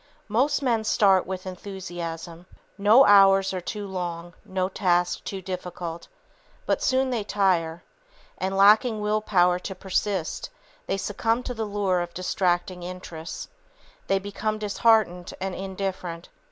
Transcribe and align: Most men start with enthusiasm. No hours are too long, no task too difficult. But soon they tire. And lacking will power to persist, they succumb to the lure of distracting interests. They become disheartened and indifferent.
Most 0.29 0.63
men 0.63 0.83
start 0.83 1.27
with 1.27 1.45
enthusiasm. 1.45 2.47
No 2.75 3.05
hours 3.05 3.53
are 3.53 3.61
too 3.61 3.85
long, 3.85 4.33
no 4.43 4.67
task 4.67 5.23
too 5.23 5.43
difficult. 5.43 6.07
But 6.65 6.81
soon 6.81 7.11
they 7.11 7.23
tire. 7.23 7.83
And 8.39 8.57
lacking 8.57 8.99
will 8.99 9.21
power 9.21 9.59
to 9.59 9.75
persist, 9.75 10.49
they 10.87 10.97
succumb 10.97 11.43
to 11.43 11.53
the 11.53 11.65
lure 11.65 12.01
of 12.01 12.15
distracting 12.15 12.81
interests. 12.81 13.47
They 14.07 14.17
become 14.17 14.57
disheartened 14.57 15.35
and 15.39 15.53
indifferent. 15.53 16.29